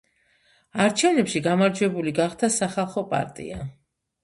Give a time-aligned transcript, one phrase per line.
[0.85, 3.63] არჩევნებში გამარჯვებული გახდა სახალხო პარტია.